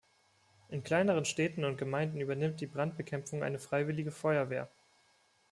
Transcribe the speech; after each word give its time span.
In 0.69 0.81
kleineren 0.83 1.25
Städten 1.25 1.63
und 1.63 1.77
Gemeinden 1.77 2.21
übernimmt 2.21 2.59
die 2.59 2.65
Brandbekämpfung 2.65 3.43
eine 3.43 3.59
Freiwillige 3.59 4.09
Feuerwehr. 4.09 4.67